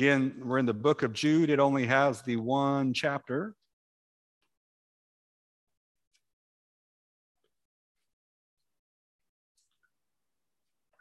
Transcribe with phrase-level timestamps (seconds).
[0.00, 1.50] Again, we're in the book of Jude.
[1.50, 3.54] It only has the one chapter.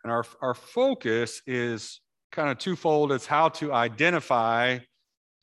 [0.04, 2.02] And our, our focus is
[2.34, 3.14] kind of twofold.
[3.14, 4.80] It's how to identify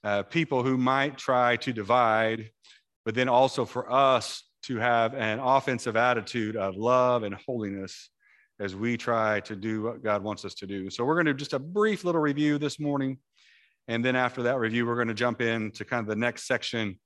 [0.04, 2.50] uh, people who might try to divide,
[3.07, 8.11] but then also for us to have an offensive attitude of love and holiness
[8.61, 10.91] as we try to do what God wants us to do.
[10.91, 13.16] So we're going to do just a brief little review this morning.
[13.89, 16.99] And then after that review, we're going to jump into kind of the next section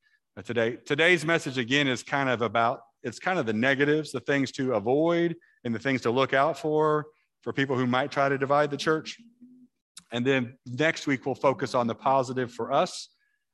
[0.45, 0.79] today.
[0.87, 4.75] Today's message again is kind of about it's kind of the negatives, the things to
[4.75, 7.07] avoid and the things to look out for
[7.43, 9.17] for people who might try to divide the church.
[10.13, 13.09] And then next week, we'll focus on the positive for us.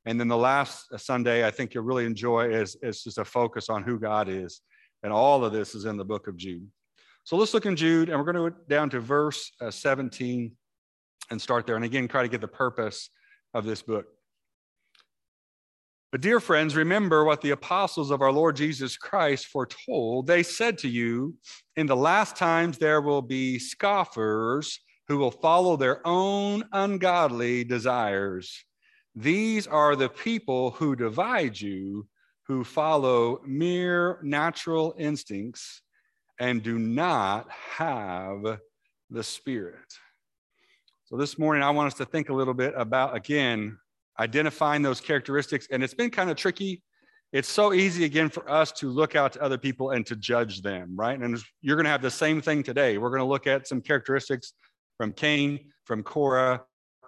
[0.05, 3.69] And then the last Sunday, I think you'll really enjoy is, is just a focus
[3.69, 4.61] on who God is.
[5.03, 6.67] And all of this is in the book of Jude.
[7.23, 10.53] So let's look in Jude, and we're going to go down to verse uh, 17
[11.29, 11.75] and start there.
[11.75, 13.09] And again, try to get the purpose
[13.53, 14.05] of this book.
[16.11, 20.25] But, dear friends, remember what the apostles of our Lord Jesus Christ foretold.
[20.25, 21.35] They said to you,
[21.75, 24.79] In the last times there will be scoffers
[25.09, 28.63] who will follow their own ungodly desires.
[29.15, 32.07] These are the people who divide you,
[32.47, 35.81] who follow mere natural instincts
[36.39, 38.59] and do not have
[39.09, 39.93] the Spirit.
[41.09, 43.77] So, this morning, I want us to think a little bit about, again,
[44.19, 45.65] identifying those characteristics.
[45.71, 46.83] And it's been kind of tricky.
[47.31, 50.61] It's so easy, again, for us to look out to other people and to judge
[50.61, 51.17] them, right?
[51.17, 52.97] And you're going to have the same thing today.
[52.97, 54.51] We're going to look at some characteristics
[54.97, 56.63] from Cain, from Korah,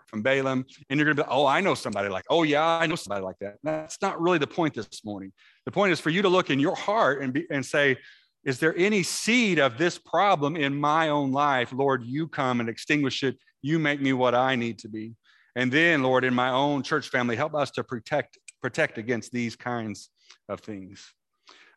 [0.08, 2.88] from Balaam, and you're going to be, oh, I know somebody like, oh, yeah, I
[2.88, 3.56] know somebody like that.
[3.64, 5.34] That's not really the point this morning.
[5.66, 7.98] The point is for you to look in your heart and, be, and say,
[8.46, 11.74] is there any seed of this problem in my own life?
[11.74, 13.38] Lord, you come and extinguish it.
[13.62, 15.16] You make me what I need to be.
[15.56, 19.56] And then, Lord, in my own church family, help us to protect, protect against these
[19.56, 20.10] kinds
[20.48, 21.14] of things.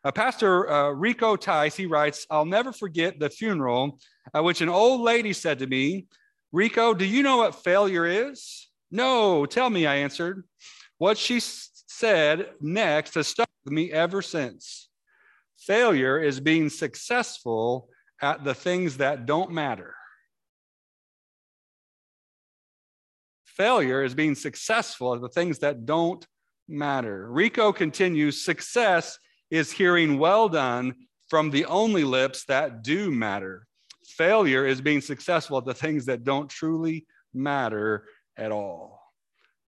[0.03, 3.99] Uh, Pastor uh, Rico Tice, he writes, I'll never forget the funeral
[4.33, 6.07] at which an old lady said to me,
[6.51, 8.69] Rico, do you know what failure is?
[8.91, 10.43] No, tell me, I answered.
[10.97, 14.89] What she said next has stuck with me ever since.
[15.57, 17.89] Failure is being successful
[18.21, 19.95] at the things that don't matter.
[23.55, 26.25] Failure is being successful at the things that don't
[26.67, 27.29] matter.
[27.29, 29.19] Rico continues success
[29.51, 30.95] is hearing well done
[31.29, 33.67] from the only lips that do matter.
[34.05, 38.05] Failure is being successful at the things that don't truly matter
[38.37, 38.99] at all.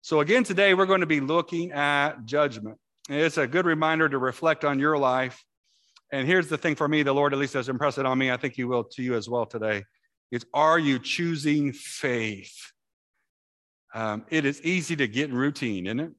[0.01, 2.79] So, again, today we're going to be looking at judgment.
[3.09, 5.45] It's a good reminder to reflect on your life.
[6.13, 8.31] And here's the thing for me the Lord at least has impressed it on me.
[8.31, 9.85] I think He will to you as well today.
[10.31, 12.74] Is are you choosing faith?
[13.95, 16.13] Um, it is easy to get in routine, isn't it?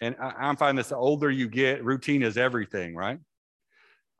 [0.00, 3.18] And I, I'm finding this the older you get, routine is everything, right?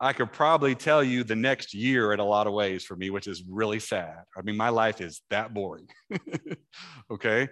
[0.01, 3.09] I could probably tell you the next year in a lot of ways for me,
[3.09, 4.23] which is really sad.
[4.37, 5.87] I mean, my life is that boring.
[7.11, 7.49] okay.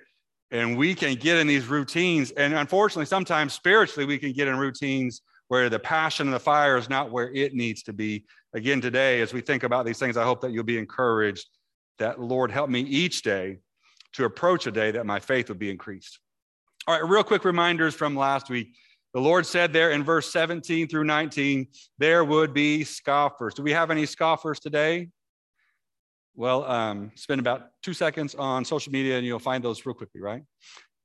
[0.50, 2.32] And we can get in these routines.
[2.32, 6.78] And unfortunately, sometimes spiritually, we can get in routines where the passion and the fire
[6.78, 8.24] is not where it needs to be.
[8.54, 11.50] Again, today, as we think about these things, I hope that you'll be encouraged
[12.00, 13.60] that, Lord, help me each day
[14.18, 16.20] to approach a day that my faith would be increased.
[16.88, 18.76] All right, real quick reminders from last week.
[19.14, 21.68] The Lord said there in verse 17 through 19,
[22.00, 23.54] there would be scoffers.
[23.54, 25.10] Do we have any scoffers today?
[26.36, 30.20] Well, um, spend about two seconds on social media and you'll find those real quickly,
[30.20, 30.42] right?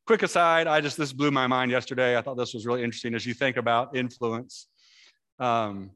[0.07, 2.17] Quick aside, I just, this blew my mind yesterday.
[2.17, 4.69] I thought this was really interesting as you think about influence.
[5.39, 5.91] Um,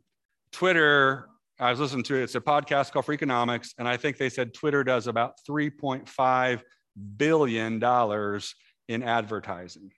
[0.53, 1.29] Twitter,
[1.59, 4.53] I was listening to it, it's a podcast called Freakonomics, and I think they said
[4.53, 6.61] Twitter does about 3.5
[7.17, 8.55] billion dollars
[8.89, 9.93] in advertising.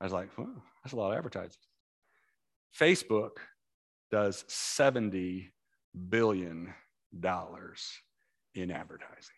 [0.00, 1.58] I was like, well, that's a lot of advertising.
[2.78, 3.32] Facebook
[4.10, 5.50] does 70
[6.08, 6.72] billion
[7.18, 7.90] dollars
[8.54, 9.34] in advertising.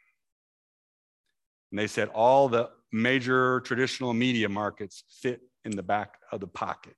[1.71, 6.47] And they said all the major traditional media markets fit in the back of the
[6.47, 6.97] pocket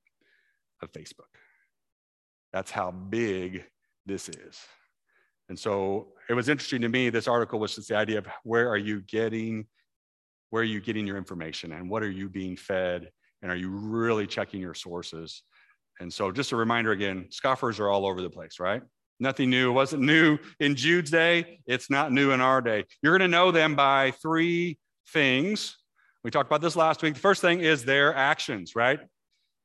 [0.82, 1.28] of Facebook.
[2.52, 3.64] That's how big
[4.06, 4.58] this is.
[5.52, 7.10] And so it was interesting to me.
[7.10, 9.66] This article was just the idea of where are you getting,
[10.48, 13.10] where are you getting your information, and what are you being fed,
[13.42, 15.42] and are you really checking your sources?
[16.00, 18.80] And so, just a reminder again, scoffers are all over the place, right?
[19.20, 19.68] Nothing new.
[19.68, 21.60] It wasn't new in Jude's day.
[21.66, 22.86] It's not new in our day.
[23.02, 24.78] You're going to know them by three
[25.08, 25.76] things.
[26.24, 27.12] We talked about this last week.
[27.12, 29.00] The first thing is their actions, right?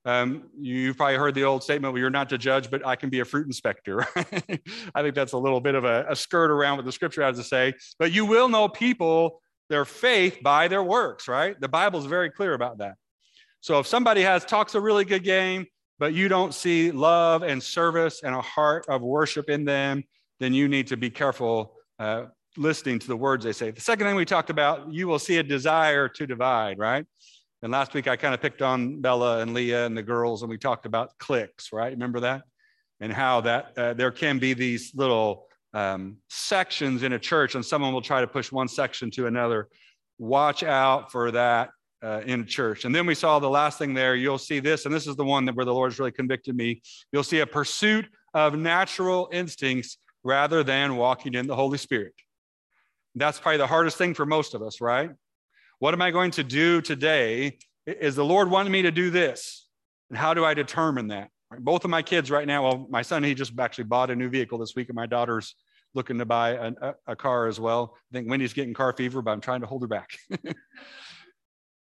[0.08, 3.10] Um, you've probably heard the old statement, well, you're not to judge, but I can
[3.10, 4.08] be a fruit inspector.
[4.16, 7.36] I think that's a little bit of a, a, skirt around what the scripture has
[7.36, 7.74] to say.
[8.00, 11.60] But you will know people their faith by their works, right?
[11.60, 12.96] The Bible is very clear about that.
[13.60, 15.66] So if somebody has talks a really good game,
[16.00, 20.06] but you don't see love and service and a heart of worship in them,
[20.40, 23.72] then you need to be careful uh, listening to the words they say.
[23.72, 27.06] The second thing we talked about, you will see a desire to divide, right?
[27.68, 30.50] And last week I kind of picked on Bella and Leah and the girls, and
[30.50, 31.92] we talked about cliques, right?
[31.92, 32.44] Remember that?
[33.02, 37.66] And how that uh, there can be these little um, sections in a church, and
[37.66, 39.68] someone will try to push one section to another.
[40.18, 41.72] Watch out for that
[42.02, 42.86] uh, in church.
[42.86, 44.16] And then we saw the last thing there.
[44.16, 46.82] You'll see this, and this is the one that where the Lord's really convicted me.
[47.12, 52.14] You'll see a pursuit of natural instincts rather than walking in the Holy Spirit.
[53.16, 55.10] That's probably the hardest thing for most of us, right?
[55.80, 57.60] What am I going to do today?
[57.86, 59.68] Is the Lord wanting me to do this?
[60.10, 61.30] And how do I determine that?
[61.60, 64.28] Both of my kids right now, well, my son, he just actually bought a new
[64.28, 65.56] vehicle this week, and my daughter's
[65.94, 67.96] looking to buy a, a car as well.
[68.12, 70.18] I think Wendy's getting car fever, but I'm trying to hold her back.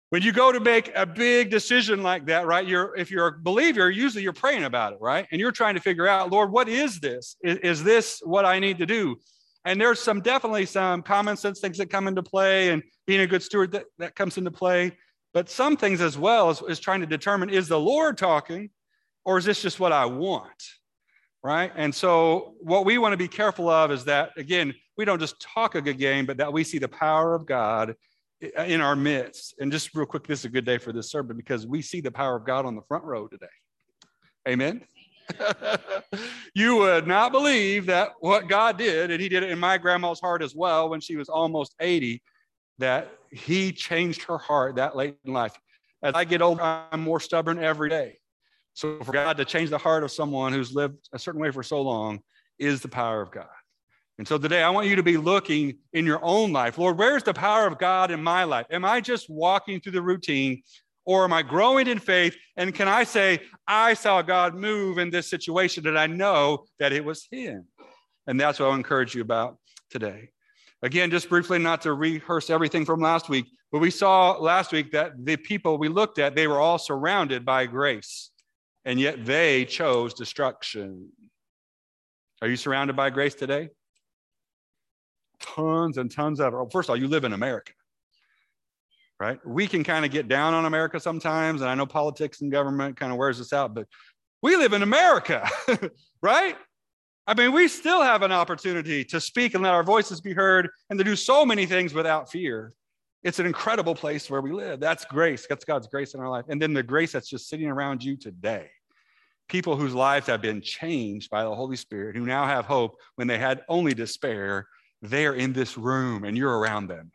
[0.09, 2.67] when you go to make a big decision like that, right?
[2.67, 5.25] You're if you're a believer, usually you're praying about it, right?
[5.31, 7.37] And you're trying to figure out, Lord, what is this?
[7.41, 9.17] Is, is this what I need to do?
[9.67, 13.27] And there's some definitely some common sense things that come into play, and being a
[13.27, 14.93] good steward that, that comes into play.
[15.33, 18.69] But some things as well is, is trying to determine is the Lord talking,
[19.25, 20.63] or is this just what I want?
[21.43, 21.73] Right.
[21.75, 25.41] And so, what we want to be careful of is that, again, we don't just
[25.41, 27.93] talk a good game, but that we see the power of God
[28.39, 29.53] in our midst.
[29.59, 31.99] And just real quick, this is a good day for this sermon because we see
[31.99, 33.47] the power of God on the front row today.
[34.47, 34.85] Amen.
[36.53, 40.19] you would not believe that what God did, and He did it in my grandma's
[40.19, 42.21] heart as well when she was almost 80,
[42.79, 45.55] that He changed her heart that late in life.
[46.03, 48.17] As I get older, I'm more stubborn every day.
[48.73, 51.63] So for God to change the heart of someone who's lived a certain way for
[51.63, 52.19] so long
[52.59, 53.47] is the power of God.
[54.19, 56.77] And so today I want you to be looking in your own life.
[56.77, 58.67] Lord, where's the power of God in my life?
[58.71, 60.61] Am I just walking through the routine
[61.07, 62.35] or am I growing in faith?
[62.57, 66.91] And can I say, I saw God move in this situation and I know that
[66.91, 67.65] it was Him?
[68.27, 69.57] And that's what I'll encourage you about
[69.89, 70.29] today.
[70.83, 74.91] Again, just briefly, not to rehearse everything from last week, but we saw last week
[74.91, 78.31] that the people we looked at, they were all surrounded by grace,
[78.83, 81.09] and yet they chose destruction.
[82.41, 83.69] Are you surrounded by grace today?
[85.39, 86.53] Tons and tons of.
[86.71, 87.71] First of all, you live in America
[89.19, 89.39] right?
[89.45, 92.97] We can kind of get down on America sometimes, and I know politics and government
[92.97, 93.87] kind of wears us out, but
[94.41, 95.49] we live in America,
[96.21, 96.55] right?
[97.25, 100.69] I mean, we still have an opportunity to speak and let our voices be heard
[100.89, 102.73] and to do so many things without fear.
[103.23, 104.79] It's an incredible place where we live.
[104.79, 105.45] That's grace.
[105.49, 106.45] That's God's grace in our life.
[106.47, 108.69] And then the grace that's just sitting around you today.
[109.49, 113.27] People whose lives have been changed by the Holy Spirit, who now have hope when
[113.27, 114.67] they had only despair,
[115.01, 117.11] they're in this room and you're around them.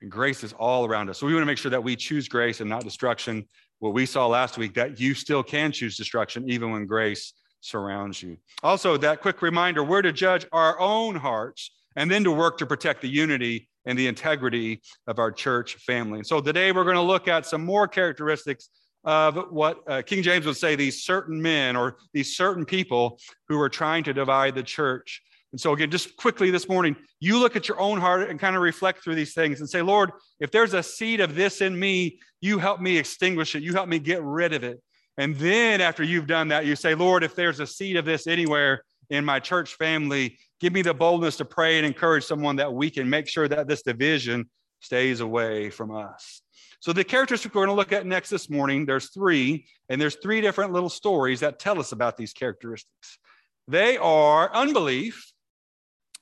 [0.00, 1.18] And grace is all around us.
[1.18, 3.46] So we want to make sure that we choose grace and not destruction.
[3.80, 8.22] What we saw last week, that you still can choose destruction even when grace surrounds
[8.22, 8.36] you.
[8.62, 12.66] Also, that quick reminder we're to judge our own hearts and then to work to
[12.66, 16.18] protect the unity and the integrity of our church family.
[16.18, 18.68] And so today we're going to look at some more characteristics
[19.04, 23.18] of what uh, King James would say these certain men or these certain people
[23.48, 25.22] who are trying to divide the church.
[25.52, 28.54] And so, again, just quickly this morning, you look at your own heart and kind
[28.54, 30.10] of reflect through these things and say, Lord,
[30.40, 33.62] if there's a seed of this in me, you help me extinguish it.
[33.62, 34.82] You help me get rid of it.
[35.16, 38.26] And then, after you've done that, you say, Lord, if there's a seed of this
[38.26, 42.72] anywhere in my church family, give me the boldness to pray and encourage someone that
[42.72, 44.48] we can make sure that this division
[44.80, 46.42] stays away from us.
[46.80, 50.16] So, the characteristics we're going to look at next this morning, there's three, and there's
[50.16, 53.18] three different little stories that tell us about these characteristics.
[53.66, 55.32] They are unbelief,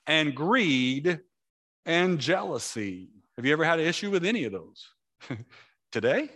[0.07, 1.21] and greed
[1.85, 3.09] and jealousy.
[3.37, 4.89] Have you ever had an issue with any of those?
[5.93, 6.31] Today,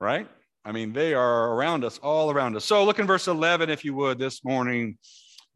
[0.00, 0.28] right?
[0.64, 2.64] I mean, they are around us, all around us.
[2.64, 4.96] So look in verse 11, if you would, this morning.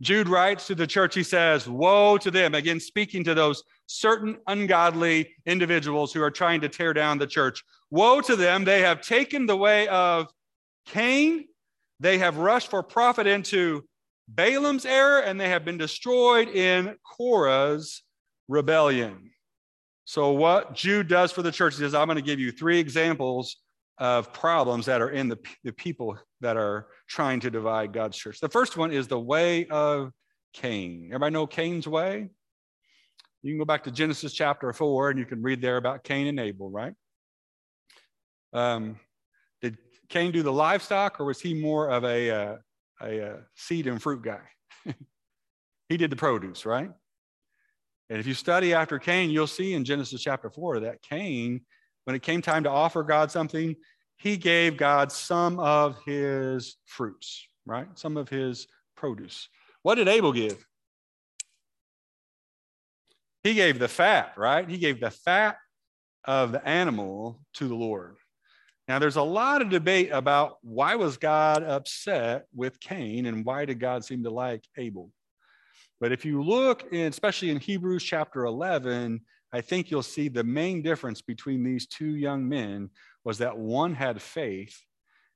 [0.02, 2.54] Jude writes to the church, he says, Woe to them.
[2.54, 7.62] Again, speaking to those certain ungodly individuals who are trying to tear down the church.
[7.90, 8.64] Woe to them.
[8.64, 10.28] They have taken the way of
[10.86, 11.46] Cain.
[12.00, 13.84] They have rushed for profit into
[14.28, 18.02] Balaam's error, and they have been destroyed in Korah's
[18.48, 19.30] rebellion.
[20.04, 23.56] So, what Jude does for the church is I'm going to give you three examples
[23.98, 28.40] of problems that are in the, the people that are trying to divide God's church.
[28.40, 30.12] The first one is the way of
[30.52, 31.06] Cain.
[31.08, 32.28] Everybody know Cain's way?
[33.42, 36.26] You can go back to Genesis chapter 4 and you can read there about Cain
[36.26, 36.94] and Abel, right?
[38.52, 38.98] Um,
[39.62, 39.78] did
[40.08, 42.56] Cain do the livestock or was he more of a, uh,
[43.02, 44.40] a, seed and fruit guy.
[45.88, 46.90] he did the produce, right?
[48.08, 51.62] And if you study after Cain, you'll see in Genesis chapter 4 that Cain,
[52.04, 53.74] when it came time to offer God something,
[54.16, 57.88] he gave God some of his fruits, right?
[57.98, 59.48] Some of his produce.
[59.82, 60.64] What did Abel give?
[63.42, 64.68] He gave the fat, right?
[64.68, 65.58] He gave the fat
[66.24, 68.16] of the animal to the Lord.
[68.88, 73.64] Now, there's a lot of debate about why was God upset with Cain and why
[73.64, 75.10] did God seem to like Abel.
[76.00, 79.20] But if you look, in, especially in Hebrews chapter 11,
[79.52, 82.90] I think you'll see the main difference between these two young men
[83.24, 84.78] was that one had faith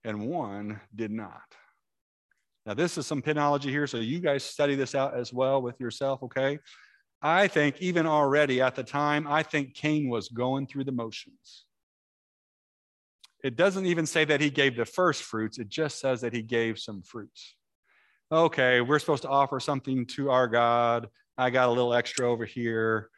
[0.04, 1.42] and one did not.
[2.66, 5.80] Now, this is some penology here, so you guys study this out as well with
[5.80, 6.58] yourself, okay?
[7.22, 11.64] I think even already at the time, I think Cain was going through the motions.
[13.42, 16.42] It doesn't even say that he gave the first fruits, it just says that he
[16.42, 17.54] gave some fruits.
[18.32, 21.08] Okay, we're supposed to offer something to our God.
[21.36, 23.10] I got a little extra over here.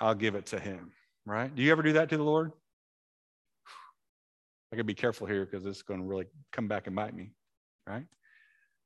[0.00, 0.90] I'll give it to him,
[1.24, 1.54] right?
[1.54, 2.52] Do you ever do that to the Lord?
[4.72, 7.30] I gotta be careful here because it's going to really come back and bite me,
[7.86, 8.06] right?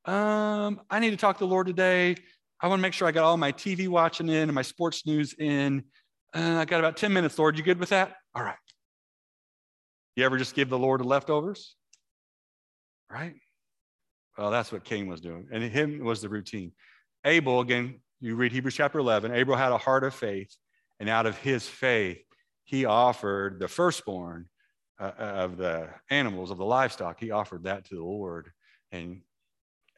[0.04, 2.16] Um, I need to talk to the Lord today.
[2.60, 5.06] I want to make sure I got all my TV watching in and my sports
[5.06, 5.84] news in.
[6.34, 7.56] Uh, I got about 10 minutes, Lord.
[7.56, 8.16] You good with that?
[8.34, 8.56] All right.
[10.20, 11.76] You ever just give the Lord the leftovers?
[13.10, 13.36] Right?
[14.36, 15.48] Well, that's what Cain was doing.
[15.50, 16.72] And him was the routine.
[17.24, 20.54] Abel, again, you read Hebrews chapter 11, Abel had a heart of faith.
[20.98, 22.22] And out of his faith,
[22.64, 24.50] he offered the firstborn
[25.00, 27.18] uh, uh, of the animals, of the livestock.
[27.18, 28.50] He offered that to the Lord.
[28.92, 29.22] And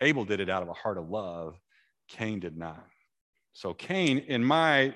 [0.01, 1.59] Abel did it out of a heart of love.
[2.07, 2.87] Cain did not.
[3.55, 4.95] So, Cain, in my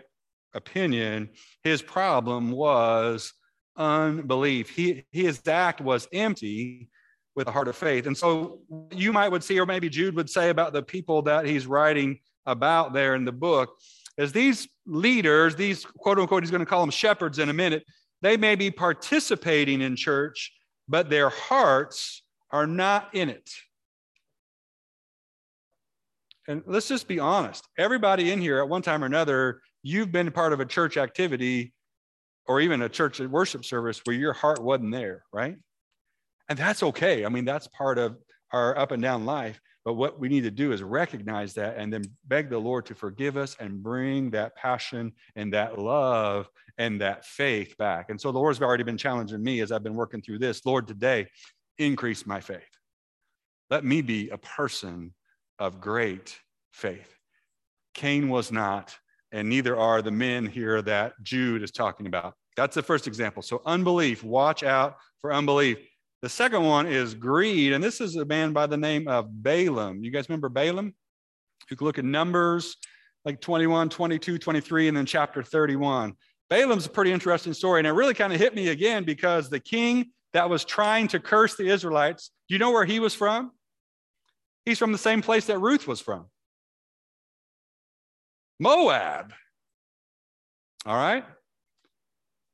[0.55, 1.31] opinion,
[1.65, 3.33] his problem was
[3.77, 4.71] unbelief.
[4.71, 6.89] He, his act was empty
[7.35, 8.07] with a heart of faith.
[8.07, 11.45] And so you might would see, or maybe Jude would say about the people that
[11.45, 13.77] he's writing about there in the book,
[14.17, 17.85] is these leaders, these quote unquote, he's going to call them shepherds in a minute,
[18.23, 20.53] they may be participating in church,
[20.89, 23.51] but their hearts are not in it.
[26.49, 27.69] And let's just be honest.
[27.77, 31.75] Everybody in here at one time or another, you've been part of a church activity
[32.49, 35.57] or even a church worship service where your heart wasn't there, right?
[36.49, 37.25] And that's okay.
[37.25, 38.17] I mean, that's part of
[38.53, 39.61] our up and down life.
[39.85, 42.95] But what we need to do is recognize that and then beg the Lord to
[42.95, 48.11] forgive us and bring that passion and that love and that faith back.
[48.11, 50.67] And so the Lord's already been challenging me as I've been working through this.
[50.67, 51.29] Lord, today,
[51.79, 52.63] increase my faith.
[53.71, 55.15] Let me be a person
[55.59, 56.37] of great
[56.73, 57.17] faith.
[57.95, 58.97] Cain was not,
[59.37, 62.33] and neither are the men here that Jude is talking about.
[62.57, 63.43] That's the first example.
[63.43, 65.77] So, unbelief, watch out for unbelief.
[66.23, 70.03] The second one is greed, and this is a man by the name of Balaam.
[70.03, 70.95] You guys remember Balaam?
[71.71, 72.77] You can look at Numbers
[73.27, 76.15] like 21, 22, 23, and then chapter 31.
[76.49, 79.61] Balaam's a pretty interesting story, and it really kind of hit me again because the
[79.61, 83.51] king that was trying to curse the Israelites, do you know where he was from?
[84.65, 86.27] He's from the same place that Ruth was from
[88.59, 89.33] Moab.
[90.85, 91.25] All right?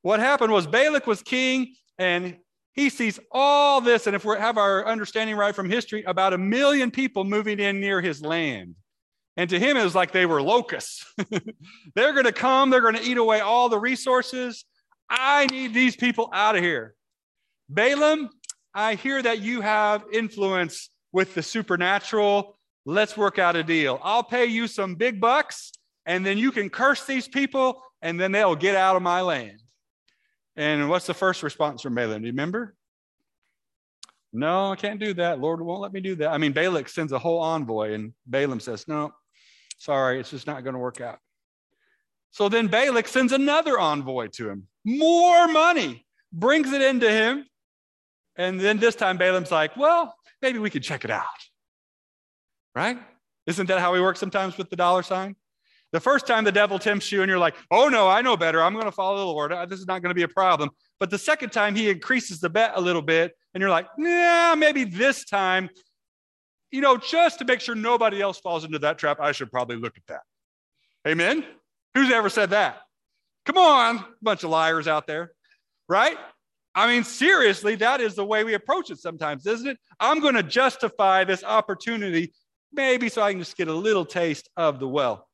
[0.02, 2.36] What happened was Balak was king, and
[2.72, 4.06] he sees all this.
[4.06, 7.80] And if we have our understanding right from history, about a million people moving in
[7.80, 8.74] near his land.
[9.36, 11.06] And to him, it was like they were locusts.
[11.94, 14.64] they're going to come, they're going to eat away all the resources.
[15.08, 16.94] I need these people out of here.
[17.68, 18.28] Balaam,
[18.74, 22.58] I hear that you have influence with the supernatural.
[22.84, 24.00] Let's work out a deal.
[24.02, 25.72] I'll pay you some big bucks,
[26.06, 29.62] and then you can curse these people, and then they'll get out of my land.
[30.56, 32.22] And what's the first response from Balaam?
[32.22, 32.74] Do you remember?
[34.32, 35.40] No, I can't do that.
[35.40, 36.30] Lord won't let me do that.
[36.30, 39.12] I mean, Balak sends a whole envoy, and Balaam says, No,
[39.78, 41.18] sorry, it's just not going to work out.
[42.30, 47.44] So then Balak sends another envoy to him, more money, brings it into him.
[48.36, 51.26] And then this time Balaam's like, Well, maybe we could check it out.
[52.74, 52.98] Right?
[53.46, 55.36] Isn't that how we work sometimes with the dollar sign?
[55.92, 58.62] The first time the devil tempts you and you're like, oh no, I know better.
[58.62, 59.52] I'm going to follow the Lord.
[59.52, 60.70] Uh, this is not going to be a problem.
[60.98, 64.54] But the second time he increases the bet a little bit and you're like, yeah,
[64.56, 65.68] maybe this time,
[66.70, 69.76] you know, just to make sure nobody else falls into that trap, I should probably
[69.76, 70.22] look at that.
[71.06, 71.44] Amen?
[71.94, 72.80] Who's ever said that?
[73.44, 75.32] Come on, bunch of liars out there,
[75.88, 76.16] right?
[76.74, 79.78] I mean, seriously, that is the way we approach it sometimes, isn't it?
[80.00, 82.32] I'm going to justify this opportunity,
[82.72, 85.28] maybe so I can just get a little taste of the well.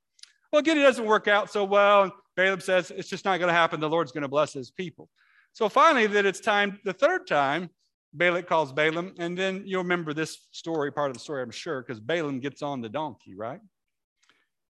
[0.53, 2.05] Well, again, it doesn't work out so well.
[2.05, 3.81] And Balaam says it's just not going to happen.
[3.81, 5.09] The Lord's going to bless his people.
[5.53, 7.71] So finally, that it's time, the third time,
[8.15, 9.15] Balak calls Balaam.
[9.19, 12.63] And then you'll remember this story, part of the story, I'm sure, because Balaam gets
[12.63, 13.61] on the donkey, right?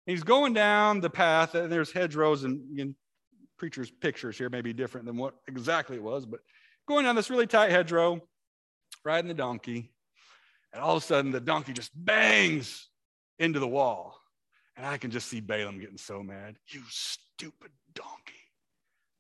[0.06, 2.96] He's going down the path, and there's hedgerows and, and
[3.58, 6.42] preacher's pictures here may be different than what exactly it was, but
[6.88, 8.20] going down this really tight hedgerow,
[9.06, 9.94] riding the donkey,
[10.74, 12.90] and all of a sudden the donkey just bangs
[13.40, 14.20] into the wall.
[14.76, 16.56] And I can just see Balaam getting so mad.
[16.70, 18.34] You stupid donkey.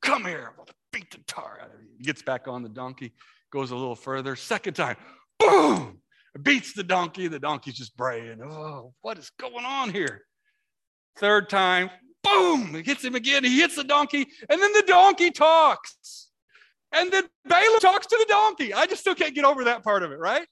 [0.01, 0.47] Come here.
[0.49, 1.89] I'm going to beat the tar out of you.
[1.97, 3.13] He gets back on the donkey,
[3.51, 4.35] goes a little further.
[4.35, 4.97] Second time,
[5.39, 5.99] boom,
[6.41, 7.27] beats the donkey.
[7.27, 8.41] The donkey's just braying.
[8.43, 10.21] Oh, what is going on here?
[11.17, 11.91] Third time,
[12.23, 13.43] boom, it hits him again.
[13.43, 16.29] He hits the donkey, and then the donkey talks.
[16.91, 18.73] And then Balaam talks to the donkey.
[18.73, 20.47] I just still can't get over that part of it, right?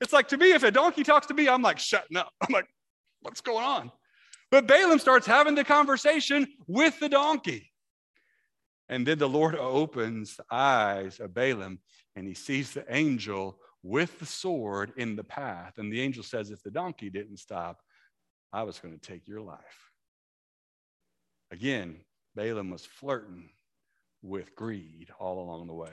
[0.00, 2.30] It's like to me, if a donkey talks to me, I'm like shutting up.
[2.40, 2.66] I'm like,
[3.20, 3.90] what's going on?
[4.50, 7.70] But Balaam starts having the conversation with the donkey.
[8.88, 11.80] And then the Lord opens the eyes of Balaam
[12.16, 15.78] and he sees the angel with the sword in the path.
[15.78, 17.80] And the angel says, If the donkey didn't stop,
[18.52, 19.90] I was going to take your life.
[21.50, 22.00] Again,
[22.34, 23.50] Balaam was flirting
[24.22, 25.92] with greed all along the way.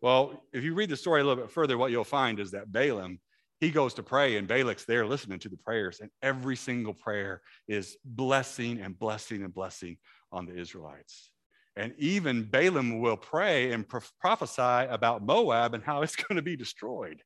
[0.00, 2.72] Well, if you read the story a little bit further, what you'll find is that
[2.72, 3.20] Balaam,
[3.62, 7.42] he goes to pray, and Balak's there listening to the prayers, and every single prayer
[7.68, 9.98] is blessing and blessing and blessing
[10.32, 11.30] on the Israelites.
[11.76, 13.86] And even Balaam will pray and
[14.20, 17.22] prophesy about Moab and how it's going to be destroyed.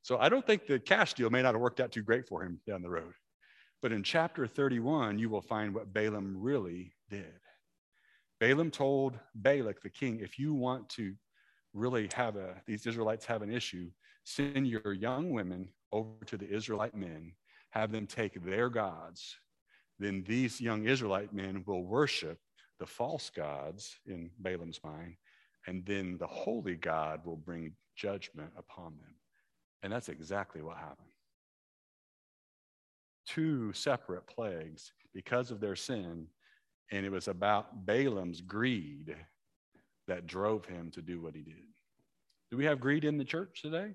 [0.00, 2.42] So I don't think the cash deal may not have worked out too great for
[2.42, 3.12] him down the road.
[3.82, 7.34] But in chapter 31, you will find what Balaam really did.
[8.40, 11.12] Balaam told Balak, the king, if you want to
[11.74, 13.90] really have a, these Israelites have an issue,
[14.28, 17.32] send your young women over to the Israelite men,
[17.70, 19.36] have them take their gods.
[19.98, 22.38] Then these young Israelite men will worship
[22.78, 25.14] the false gods in Balaam's mind,
[25.66, 29.14] and then the holy God will bring judgment upon them.
[29.82, 31.08] And that's exactly what happened
[33.26, 36.26] two separate plagues because of their sin.
[36.90, 39.14] And it was about Balaam's greed
[40.06, 41.66] that drove him to do what he did.
[42.50, 43.92] Do we have greed in the church today?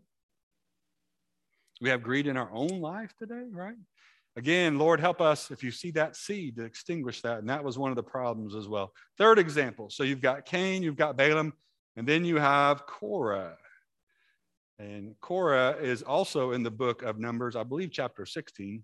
[1.83, 3.75] We have greed in our own life today, right?
[4.37, 7.39] Again, Lord, help us if you see that seed to extinguish that.
[7.39, 8.93] And that was one of the problems as well.
[9.17, 9.89] Third example.
[9.89, 11.51] So you've got Cain, you've got Balaam,
[11.97, 13.57] and then you have Korah.
[14.79, 18.81] And Korah is also in the book of Numbers, I believe, chapter 16.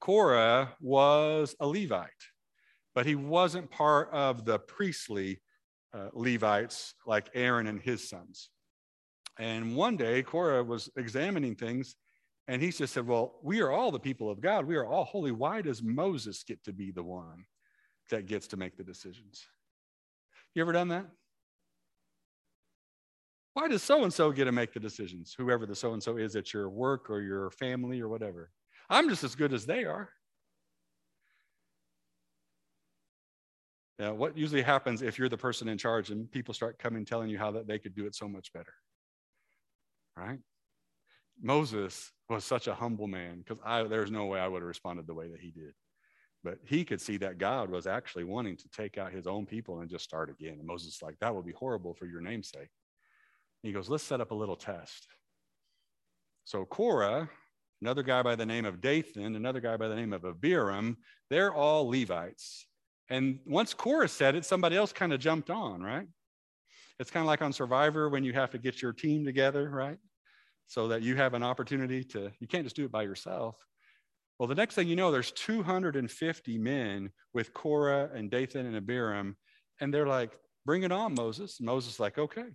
[0.00, 2.10] Korah was a Levite,
[2.94, 5.40] but he wasn't part of the priestly
[5.92, 8.50] uh, Levites like Aaron and his sons.
[9.38, 11.96] And one day, Korah was examining things,
[12.48, 14.66] and he just said, Well, we are all the people of God.
[14.66, 15.32] We are all holy.
[15.32, 17.44] Why does Moses get to be the one
[18.10, 19.46] that gets to make the decisions?
[20.54, 21.06] You ever done that?
[23.54, 25.34] Why does so and so get to make the decisions?
[25.36, 28.50] Whoever the so and so is at your work or your family or whatever.
[28.88, 30.10] I'm just as good as they are.
[33.98, 37.28] Now, what usually happens if you're the person in charge and people start coming telling
[37.28, 38.72] you how that they could do it so much better?
[40.16, 40.38] Right?
[41.40, 45.06] Moses was such a humble man because I there's no way I would have responded
[45.06, 45.72] the way that he did.
[46.44, 49.80] But he could see that God was actually wanting to take out his own people
[49.80, 50.56] and just start again.
[50.58, 52.68] And Moses like, that would be horrible for your namesake.
[53.62, 55.06] He goes, let's set up a little test.
[56.44, 57.30] So Korah
[57.82, 60.96] another guy by the name of Dathan, another guy by the name of Abiram.
[61.28, 62.66] They're all Levites.
[63.10, 66.06] And once Korah said it, somebody else kind of jumped on, right?
[66.98, 69.98] It's kind of like on Survivor when you have to get your team together, right?
[70.66, 73.56] So that you have an opportunity to, you can't just do it by yourself.
[74.38, 79.36] Well, the next thing you know, there's 250 men with Korah and Dathan and Abiram,
[79.80, 80.32] and they're like,
[80.64, 81.58] bring it on, Moses.
[81.58, 82.46] And Moses like, okay.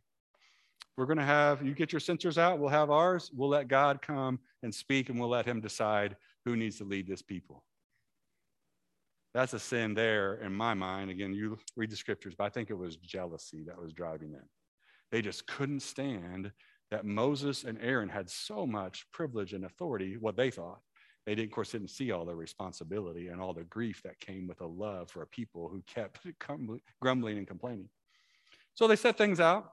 [0.98, 3.30] We're going to have, you get your censers out, we'll have ours.
[3.34, 7.08] We'll let God come and speak, and we'll let him decide who needs to lead
[7.08, 7.64] this people.
[9.38, 11.12] That's a sin there in my mind.
[11.12, 14.50] Again, you read the scriptures, but I think it was jealousy that was driving them.
[15.12, 16.52] They just couldn't stand
[16.90, 20.80] that Moses and Aaron had so much privilege and authority, what they thought.
[21.28, 24.48] They didn't, of course, didn't see all the responsibility and all the grief that came
[24.48, 26.26] with a love for a people who kept
[27.00, 27.90] grumbling and complaining.
[28.74, 29.72] So they set things out.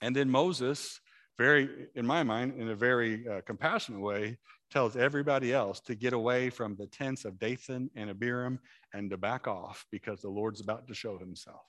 [0.00, 0.98] And then Moses,
[1.36, 4.38] very, in my mind, in a very uh, compassionate way,
[4.72, 8.58] tells everybody else to get away from the tents of Dathan and Abiram
[8.94, 11.66] and to back off because the Lord's about to show himself.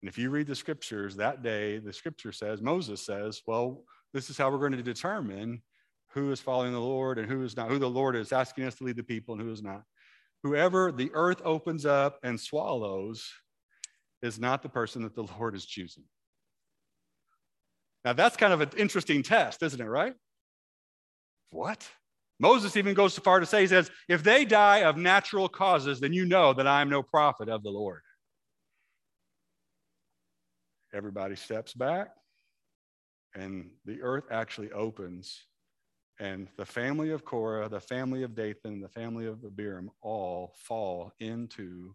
[0.00, 4.30] And if you read the scriptures that day, the scripture says, Moses says, well, this
[4.30, 5.62] is how we're going to determine
[6.10, 8.76] who is following the Lord and who is not, who the Lord is asking us
[8.76, 9.82] to lead the people and who is not.
[10.42, 13.28] Whoever the earth opens up and swallows
[14.22, 16.04] is not the person that the Lord is choosing.
[18.04, 20.14] Now, that's kind of an interesting test, isn't it, right?
[21.52, 21.86] What?
[22.40, 26.00] Moses even goes so far to say, he says, if they die of natural causes,
[26.00, 28.00] then you know that I am no prophet of the Lord.
[30.94, 32.08] Everybody steps back,
[33.34, 35.44] and the earth actually opens.
[36.18, 41.12] And the family of Korah, the family of Dathan, the family of Abiram all fall
[41.20, 41.94] into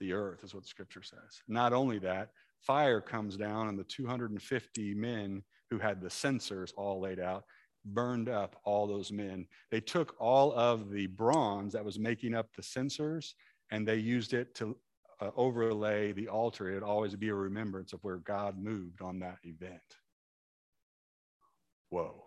[0.00, 1.42] the earth, is what the scripture says.
[1.48, 2.30] Not only that,
[2.60, 7.44] fire comes down, and the 250 men who had the censers all laid out
[7.86, 9.46] burned up all those men.
[9.70, 13.34] They took all of the bronze that was making up the censers
[13.70, 14.76] and they used it to
[15.20, 16.68] uh, overlay the altar.
[16.68, 19.80] It'd always be a remembrance of where God moved on that event.
[21.90, 22.24] Whoa.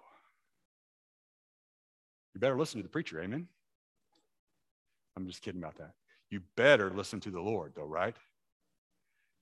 [2.34, 3.48] You better listen to the preacher, amen?
[5.16, 5.94] I'm just kidding about that.
[6.30, 8.16] You better listen to the Lord, though, right?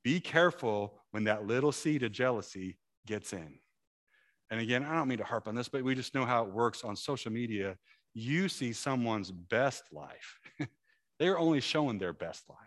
[0.04, 3.60] Be careful when that little seed of jealousy gets in.
[4.50, 6.52] And again, I don't mean to harp on this, but we just know how it
[6.52, 7.78] works on social media.
[8.14, 10.40] You see someone's best life.
[11.20, 12.58] They're only showing their best life.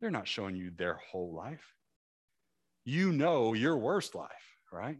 [0.00, 1.74] They're not showing you their whole life.
[2.84, 4.30] You know your worst life,
[4.72, 4.98] right?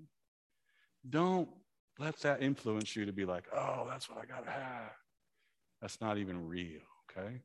[1.08, 1.48] Don't
[1.98, 4.92] let that influence you to be like, oh, that's what I got to have.
[5.80, 6.80] That's not even real,
[7.10, 7.40] okay?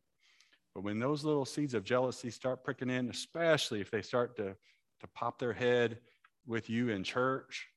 [0.74, 4.56] But when those little seeds of jealousy start pricking in, especially if they start to,
[5.02, 6.00] to pop their head
[6.46, 7.68] with you in church,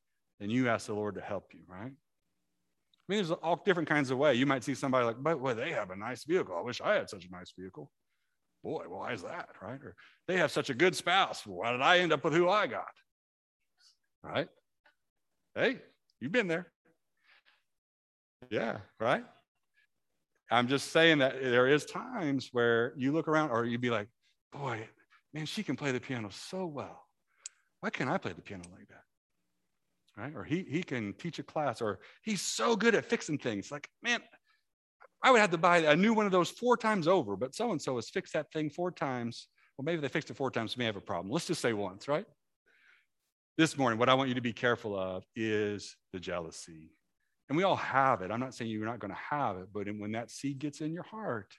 [0.41, 1.93] then you ask the Lord to help you, right?
[3.09, 4.35] I mean, there's all different kinds of way.
[4.35, 6.57] You might see somebody like, but well, they have a nice vehicle.
[6.57, 7.91] I wish I had such a nice vehicle.
[8.65, 9.81] Boy, why is that, right?
[9.81, 9.95] Or
[10.27, 11.47] they have such a good spouse.
[11.47, 12.89] Why did I end up with who I got?
[14.25, 14.49] Right?
[15.55, 15.79] Hey,
[16.21, 16.73] you've been there.
[18.51, 19.25] Yeah, right?
[20.51, 24.09] I'm just saying that there is times where you look around or you'd be like,
[24.53, 24.89] boy,
[25.33, 27.05] man, she can play the piano so well.
[27.81, 29.06] Why can't I play the piano like that?
[30.17, 30.33] Right?
[30.35, 33.71] Or he, he can teach a class, or he's so good at fixing things.
[33.71, 34.21] Like, man,
[35.23, 37.73] I would have to buy a new one of those four times over, but so
[37.73, 39.49] and so has fixed that thing four times.
[39.77, 41.31] Well, maybe they fixed it four times, may have a problem.
[41.31, 42.27] Let's just say once, right?
[43.59, 46.93] This morning, what I want you to be careful of is the jealousy.
[47.49, 48.31] And we all have it.
[48.31, 50.93] I'm not saying you're not going to have it, but when that seed gets in
[50.93, 51.55] your heart,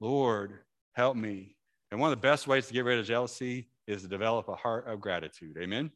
[0.00, 0.58] Lord,
[0.92, 1.56] help me.
[1.90, 4.56] And one of the best ways to get rid of jealousy is to develop a
[4.56, 5.56] heart of gratitude.
[5.60, 5.90] Amen.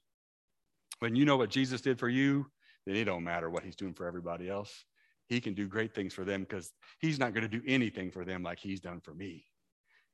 [1.00, 2.46] When you know what Jesus did for you,
[2.86, 4.84] then it don't matter what he's doing for everybody else.
[5.28, 8.24] He can do great things for them because he's not going to do anything for
[8.24, 9.44] them like he's done for me.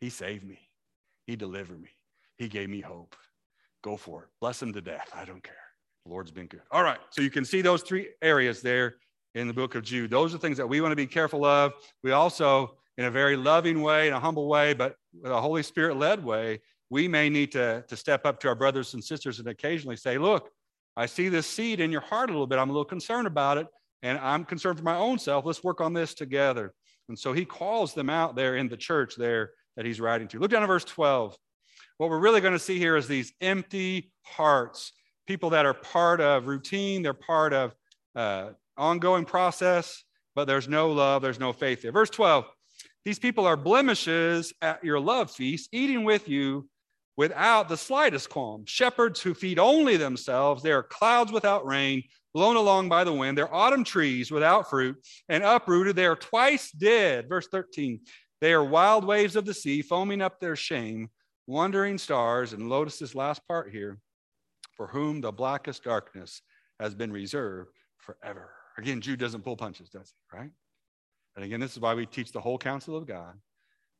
[0.00, 0.58] He saved me.
[1.26, 1.88] He delivered me.
[2.36, 3.16] He gave me hope.
[3.82, 4.28] Go for it.
[4.40, 5.08] Bless him to death.
[5.14, 5.54] I don't care.
[6.04, 6.62] The Lord's been good.
[6.70, 6.98] All right.
[7.10, 8.96] So you can see those three areas there
[9.34, 10.10] in the book of Jude.
[10.10, 11.72] Those are things that we want to be careful of.
[12.02, 15.62] We also, in a very loving way, in a humble way, but with a Holy
[15.62, 19.40] Spirit led way, we may need to, to step up to our brothers and sisters
[19.40, 20.50] and occasionally say, look,
[20.96, 22.58] I see this seed in your heart a little bit.
[22.58, 23.66] I'm a little concerned about it,
[24.02, 25.44] and I'm concerned for my own self.
[25.44, 26.74] Let's work on this together.
[27.08, 30.38] And so he calls them out there in the church there that he's writing to.
[30.38, 31.36] Look down at verse 12.
[31.98, 34.92] What we're really going to see here is these empty hearts,
[35.26, 37.74] people that are part of routine, they're part of
[38.14, 40.02] uh, ongoing process,
[40.34, 41.92] but there's no love, there's no faith there.
[41.92, 42.46] Verse 12.
[43.04, 46.68] These people are blemishes at your love feast, eating with you
[47.16, 48.64] without the slightest qualm.
[48.66, 52.02] Shepherds who feed only themselves, they are clouds without rain,
[52.34, 53.36] blown along by the wind.
[53.36, 54.96] They're autumn trees without fruit
[55.28, 55.96] and uprooted.
[55.96, 57.28] They are twice dead.
[57.28, 58.00] Verse 13.
[58.40, 61.08] They are wild waves of the sea, foaming up their shame,
[61.46, 62.52] wandering stars.
[62.52, 63.98] And this last part here
[64.76, 66.42] for whom the blackest darkness
[66.78, 68.50] has been reserved forever.
[68.76, 70.36] Again, Jude doesn't pull punches, does he?
[70.36, 70.50] Right?
[71.34, 73.34] And again, this is why we teach the whole counsel of God.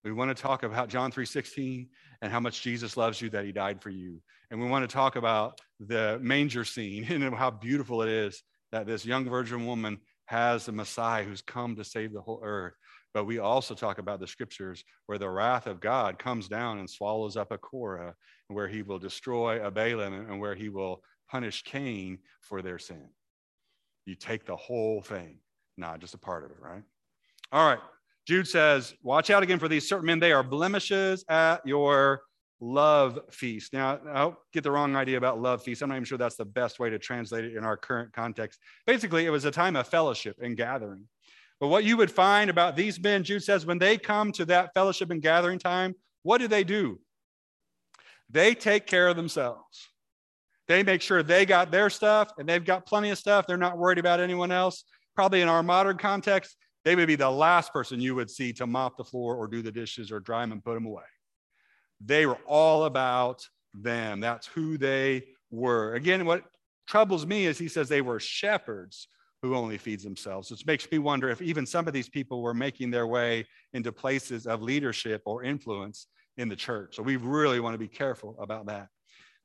[0.07, 1.89] We want to talk about John 3:16
[2.23, 4.23] and how much Jesus loves you that he died for you.
[4.53, 8.41] And we want to talk about the manger scene and how beautiful it is
[8.71, 12.75] that this young virgin woman has the Messiah who's come to save the whole earth.
[13.15, 16.89] But we also talk about the scriptures where the wrath of God comes down and
[16.89, 18.15] swallows up a Korah,
[18.47, 23.09] where he will destroy a Balaam and where he will punish Cain for their sin.
[24.05, 25.41] You take the whole thing,
[25.77, 26.85] not just a part of it, right?
[27.51, 27.81] All right.
[28.27, 30.19] Jude says, Watch out again for these certain men.
[30.19, 32.23] They are blemishes at your
[32.61, 33.73] love feast.
[33.73, 35.83] Now, I don't get the wrong idea about love feast.
[35.83, 38.59] I'm not even sure that's the best way to translate it in our current context.
[38.87, 41.05] Basically, it was a time of fellowship and gathering.
[41.61, 44.75] But what you would find about these men, Jude says, when they come to that
[44.75, 46.99] fellowship and gathering time, what do they do?
[48.29, 49.89] They take care of themselves.
[50.69, 53.47] They make sure they got their stuff and they've got plenty of stuff.
[53.47, 54.85] They're not worried about anyone else.
[55.15, 58.65] Probably in our modern context, they would be the last person you would see to
[58.65, 61.03] mop the floor or do the dishes or dry them and put them away.
[62.01, 63.45] They were all about
[63.75, 64.21] them.
[64.21, 65.95] That's who they were.
[65.95, 66.45] Again, what
[66.87, 69.09] troubles me is he says they were shepherds
[69.43, 70.49] who only feeds themselves.
[70.49, 73.91] Which makes me wonder if even some of these people were making their way into
[73.91, 76.95] places of leadership or influence in the church.
[76.95, 78.91] So we really want to be careful about that.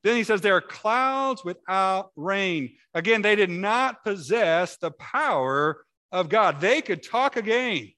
[0.04, 2.76] Then he says, There are clouds without rain.
[2.94, 6.60] Again, they did not possess the power of God.
[6.60, 7.92] They could talk a game.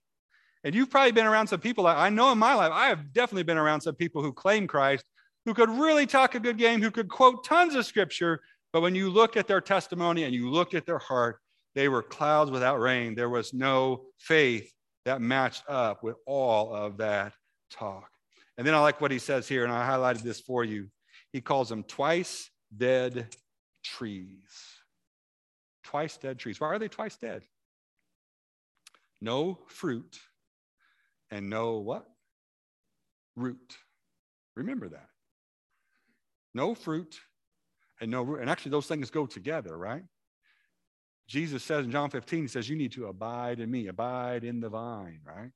[0.64, 3.44] And you've probably been around some people, I know in my life, I have definitely
[3.44, 5.04] been around some people who claim Christ,
[5.46, 8.42] who could really talk a good game, who could quote tons of scripture.
[8.72, 11.40] But when you look at their testimony and you look at their heart,
[11.76, 13.14] they were clouds without rain.
[13.14, 14.72] There was no faith
[15.06, 17.34] that matched up with all of that
[17.70, 18.10] talk.
[18.58, 20.88] And then I like what he says here, and I highlighted this for you.
[21.34, 23.36] He calls them twice dead
[23.84, 24.48] trees.
[25.84, 26.62] Twice dead trees.
[26.62, 27.42] Why are they twice dead?
[29.24, 30.20] No fruit
[31.32, 32.06] and no what?
[33.38, 33.78] Root.
[34.58, 35.08] Remember that.
[36.54, 37.22] No fruit
[38.02, 38.42] and no root.
[38.42, 40.04] And actually, those things go together, right?
[41.26, 44.60] Jesus says in John 15, he says, You need to abide in me, abide in
[44.60, 45.52] the vine, right?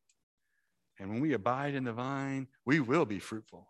[0.98, 3.68] And when we abide in the vine, we will be fruitful.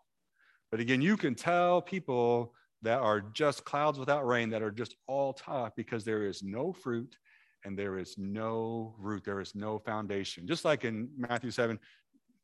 [0.70, 4.94] But again, you can tell people that are just clouds without rain, that are just
[5.08, 7.16] all talk because there is no fruit
[7.64, 10.46] and there is no root, there is no foundation.
[10.46, 11.78] Just like in Matthew 7,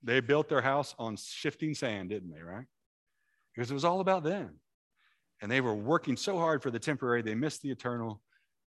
[0.02, 2.66] they built their house on shifting sand, didn't they, right?
[3.54, 4.56] Because it was all about them.
[5.40, 8.20] And they were working so hard for the temporary, they missed the eternal.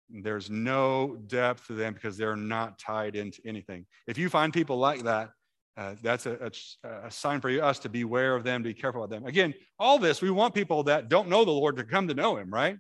[0.10, 3.86] There's no depth to them because they're not tied into anything.
[4.08, 5.32] If you find people like that,
[5.78, 6.52] uh, that's a,
[6.84, 9.26] a, a, sign for us to beware of them, to be careful of them.
[9.26, 12.38] Again, all this, we want people that don't know the Lord to come to know
[12.38, 12.78] him, right?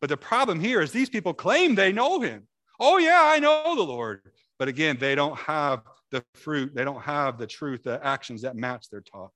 [0.00, 2.46] But the problem here is these people claim they know him.
[2.78, 4.20] Oh, yeah, I know the Lord.
[4.58, 8.56] But again, they don't have the fruit, they don't have the truth, the actions that
[8.56, 9.32] match their talk.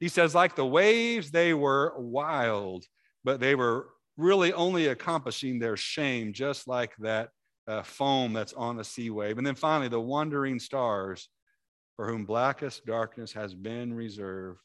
[0.00, 2.84] He says, like the waves, they were wild,
[3.24, 7.30] but they were really only accomplishing their shame, just like that
[7.68, 9.38] uh, foam that's on the sea wave.
[9.38, 11.28] And then finally, the wandering stars
[11.96, 14.58] for whom blackest darkness has been reserved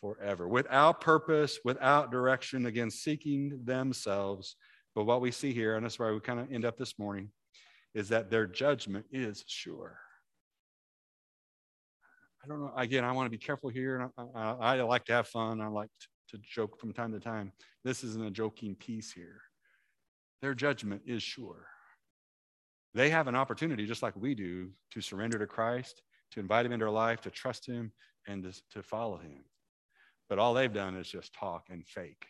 [0.00, 4.56] forever, without purpose, without direction, again, seeking themselves.
[4.94, 7.30] But what we see here, and that's where we kind of end up this morning,
[7.94, 9.98] is that their judgment is sure.
[12.42, 12.72] I don't know.
[12.76, 14.10] Again, I want to be careful here.
[14.18, 15.60] I, I, I like to have fun.
[15.60, 15.90] I like
[16.30, 17.52] to, joke from time to time.
[17.84, 19.40] This isn't a joking piece here.
[20.42, 21.68] Their judgment is sure.
[22.92, 26.02] They have an opportunity, just like we do, to surrender to Christ
[26.34, 27.92] to invite him into our life, to trust him,
[28.26, 29.44] and to, to follow him.
[30.28, 32.26] But all they've done is just talk and fake.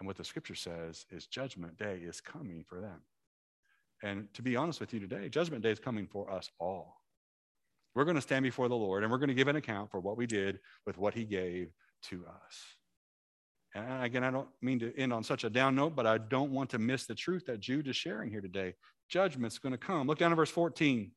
[0.00, 3.02] And what the scripture says is judgment day is coming for them.
[4.02, 7.00] And to be honest with you today, judgment day is coming for us all.
[7.94, 10.00] We're going to stand before the Lord and we're going to give an account for
[10.00, 11.68] what we did with what he gave
[12.10, 12.64] to us.
[13.74, 16.52] And again, I don't mean to end on such a down note, but I don't
[16.52, 18.74] want to miss the truth that Jude is sharing here today.
[19.08, 20.06] Judgment's going to come.
[20.06, 21.10] Look down at verse 14.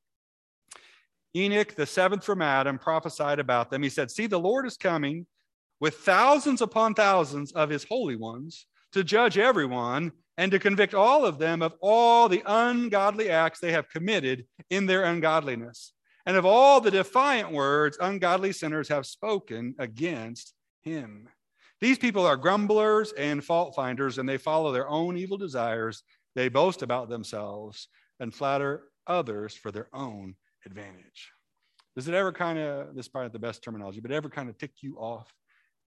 [1.35, 3.83] Enoch, the seventh from Adam, prophesied about them.
[3.83, 5.27] He said, See, the Lord is coming
[5.79, 11.25] with thousands upon thousands of his holy ones to judge everyone and to convict all
[11.25, 15.93] of them of all the ungodly acts they have committed in their ungodliness,
[16.25, 21.27] and of all the defiant words ungodly sinners have spoken against him.
[21.79, 26.03] These people are grumblers and fault finders, and they follow their own evil desires.
[26.35, 27.87] They boast about themselves
[28.19, 31.31] and flatter others for their own advantage.
[31.95, 34.57] Does it ever kind of, this is probably the best terminology, but ever kind of
[34.57, 35.31] tick you off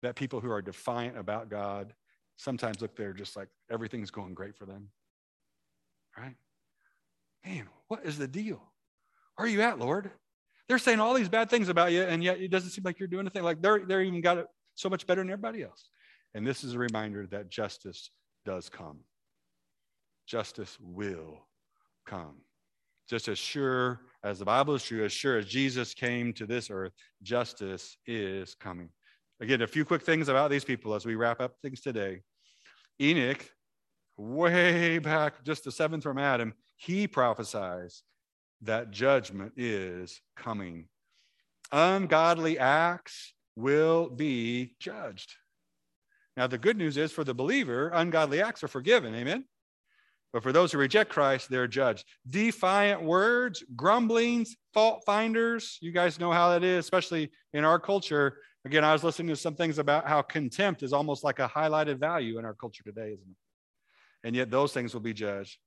[0.03, 1.93] that people who are defiant about God
[2.37, 4.89] sometimes look there just like everything's going great for them?
[6.17, 6.35] Right?
[7.45, 8.61] Man, what is the deal?
[9.35, 10.09] Where are you at, Lord?
[10.67, 13.07] They're saying all these bad things about you, and yet it doesn't seem like you're
[13.07, 13.43] doing anything.
[13.43, 15.89] Like they're, they're even got it so much better than everybody else.
[16.33, 18.09] And this is a reminder that justice
[18.45, 18.99] does come.
[20.27, 21.47] Justice will
[22.05, 22.35] come.
[23.09, 26.69] Just as sure as the Bible is true, as sure as Jesus came to this
[26.69, 26.91] earth,
[27.23, 28.89] justice is coming.
[29.39, 32.21] Again, a few quick things about these people as we wrap up things today.
[33.01, 33.49] Enoch,
[34.17, 38.03] way back, just the seventh from Adam, he prophesies
[38.61, 40.87] that judgment is coming.
[41.71, 45.33] Ungodly acts will be judged.
[46.35, 49.13] Now, the good news is for the believer, ungodly acts are forgiven.
[49.15, 49.45] Amen.
[50.33, 52.05] But for those who reject Christ, they're judged.
[52.29, 55.77] Defiant words, grumblings, fault finders.
[55.81, 58.37] You guys know how that is, especially in our culture.
[58.67, 61.99] Again, I was listening to some things about how contempt is almost like a highlighted
[61.99, 63.37] value in our culture today, isn't it?
[64.25, 65.57] And yet those things will be judged.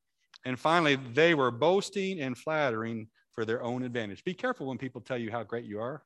[0.45, 4.23] And finally, they were boasting and flattering for their own advantage.
[4.23, 6.03] Be careful when people tell you how great you are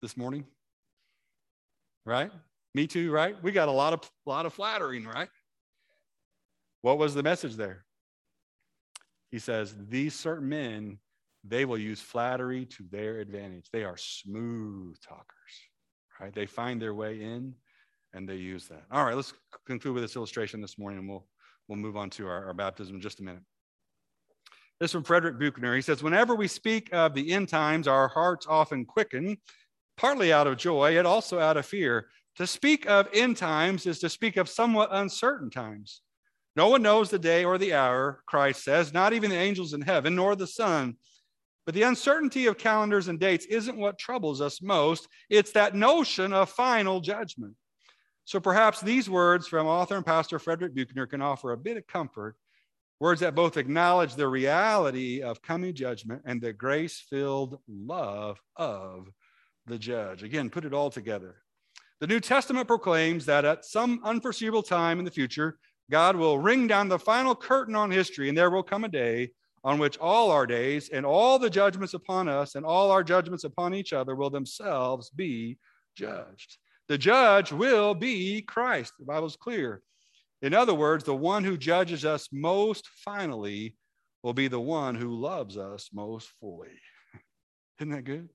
[0.00, 0.46] this morning.
[2.06, 2.30] Right?
[2.74, 3.36] Me too, right?
[3.42, 5.28] We got a lot of a lot of flattering, right?
[6.80, 7.84] What was the message there?
[9.30, 11.00] He says, These certain men,
[11.44, 13.66] they will use flattery to their advantage.
[13.72, 15.24] They are smooth talkers,
[16.20, 16.34] right?
[16.34, 17.54] They find their way in
[18.12, 18.84] and they use that.
[18.90, 19.32] All right, let's
[19.66, 21.26] conclude with this illustration this morning and we'll,
[21.68, 23.42] we'll move on to our, our baptism in just a minute.
[24.80, 25.76] This from Frederick Buechner.
[25.76, 29.36] He says, Whenever we speak of the end times, our hearts often quicken,
[29.98, 32.08] partly out of joy, yet also out of fear.
[32.36, 36.00] To speak of end times is to speak of somewhat uncertain times.
[36.56, 39.82] No one knows the day or the hour, Christ says, not even the angels in
[39.82, 40.96] heaven, nor the Son.
[41.70, 45.06] But the uncertainty of calendars and dates isn't what troubles us most.
[45.28, 47.54] It's that notion of final judgment.
[48.24, 51.86] So perhaps these words from author and pastor Frederick Buechner can offer a bit of
[51.86, 52.34] comfort
[52.98, 59.08] Words that both acknowledge the reality of coming judgment and the grace filled love of
[59.66, 60.24] the judge.
[60.24, 61.36] Again, put it all together.
[62.00, 65.56] The New Testament proclaims that at some unforeseeable time in the future,
[65.88, 69.30] God will ring down the final curtain on history, and there will come a day
[69.62, 73.44] on which all our days and all the judgments upon us and all our judgments
[73.44, 75.58] upon each other will themselves be
[75.96, 76.56] judged.
[76.88, 78.94] The judge will be Christ.
[78.98, 79.82] The Bible is clear.
[80.42, 83.76] In other words, the one who judges us most finally
[84.22, 86.68] will be the one who loves us most fully.
[87.78, 88.28] Isn't that good?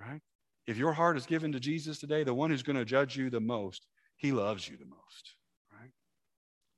[0.00, 0.20] Right?
[0.66, 3.28] If your heart is given to Jesus today, the one who's going to judge you
[3.28, 5.34] the most, he loves you the most.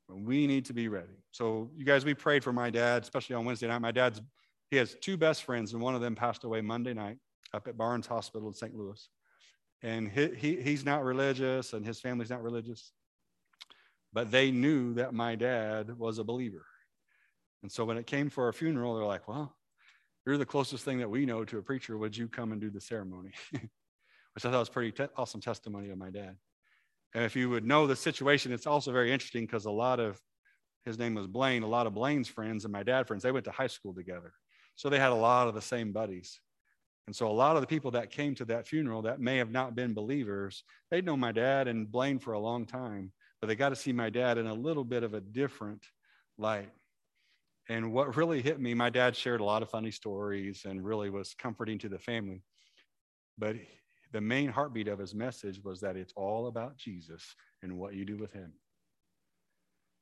[0.08, 1.24] We need to be ready.
[1.32, 3.80] So, you guys, we prayed for my dad, especially on Wednesday night.
[3.80, 4.20] My dad's
[4.70, 7.18] he has two best friends, and one of them passed away Monday night
[7.54, 8.74] up at Barnes Hospital in St.
[8.74, 9.08] Louis.
[9.82, 12.92] And he, he, he's not religious, and his family's not religious
[14.16, 16.64] but they knew that my dad was a believer.
[17.62, 19.54] And so when it came for a funeral, they're like, well,
[20.24, 21.98] you're the closest thing that we know to a preacher.
[21.98, 23.32] Would you come and do the ceremony?
[23.52, 26.36] Which I thought was pretty te- awesome testimony of my dad.
[27.24, 30.20] If you would know the situation, it's also very interesting because a lot of
[30.84, 33.44] his name was Blaine, a lot of Blaine's friends and my dad friends, they went
[33.46, 34.32] to high school together.
[34.74, 36.40] So they had a lot of the same buddies.
[37.06, 39.50] And so a lot of the people that came to that funeral that may have
[39.50, 43.56] not been believers, they'd known my dad and Blaine for a long time but they
[43.56, 45.84] got to see my dad in a little bit of a different
[46.38, 46.70] light.
[47.68, 51.10] And what really hit me, my dad shared a lot of funny stories and really
[51.10, 52.42] was comforting to the family.
[53.38, 53.56] But
[54.16, 58.06] the main heartbeat of his message was that it's all about Jesus and what you
[58.06, 58.50] do with him.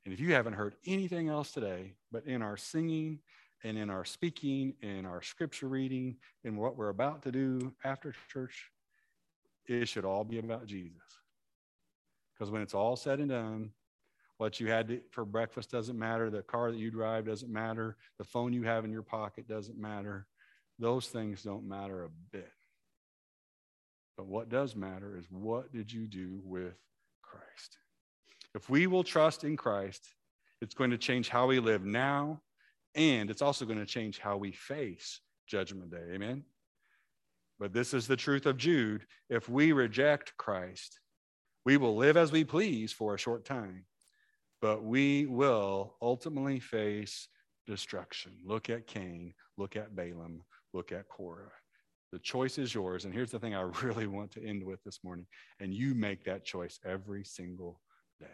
[0.05, 3.19] And if you haven't heard anything else today, but in our singing
[3.65, 8.15] and in our speaking, in our scripture reading, and what we're about to do after
[8.29, 8.71] church,
[9.67, 11.03] it should all be about Jesus.
[12.33, 13.71] Because when it's all said and done,
[14.37, 16.31] what you had to, for breakfast doesn't matter.
[16.31, 17.97] The car that you drive doesn't matter.
[18.19, 20.29] The phone you have in your pocket doesn't matter.
[20.79, 22.53] Those things don't matter a bit.
[24.17, 26.75] But what does matter is what did you do with
[27.23, 27.79] Christ?
[28.55, 30.15] If we will trust in Christ,
[30.61, 32.41] it's going to change how we live now,
[32.95, 36.13] and it's also going to change how we face Judgment Day.
[36.13, 36.45] Amen?
[37.59, 39.07] But this is the truth of Jude.
[39.29, 41.01] If we reject Christ,
[41.65, 43.85] we will live as we please for a short time,
[44.61, 47.29] but we will ultimately face
[47.67, 48.33] destruction.
[48.45, 51.53] Look at Cain, look at Balaam, look at Korah.
[52.15, 53.07] The choice is yours.
[53.07, 55.27] And here's the thing I really want to end with this morning.
[55.59, 57.81] And you make that choice every single
[58.21, 58.27] day.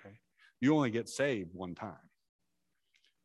[0.00, 0.16] Okay?
[0.60, 2.10] You only get saved one time.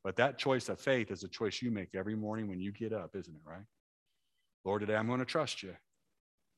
[0.04, 2.94] But that choice of faith is a choice you make every morning when you get
[2.94, 3.66] up, isn't it, right?
[4.64, 5.74] Lord, today I'm going to trust you.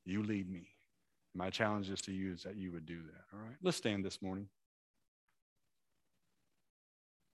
[0.03, 0.67] You lead me.
[1.33, 3.23] My challenge is to you is that you would do that.
[3.33, 3.55] All right.
[3.63, 4.49] Let's stand this morning.